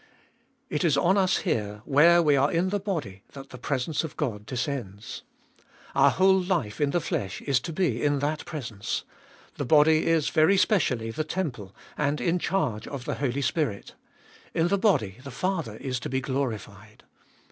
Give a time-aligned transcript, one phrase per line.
[0.71, 4.17] It is on us here, where we are in the body, that the presence of
[4.17, 5.21] God descends.
[5.93, 9.03] Our whole life in the flesh is to be in that presence;
[9.57, 13.93] the body is very specially the temple, and in charge of the Holy Spirit;
[14.55, 17.03] in the body the Father is to be glorified.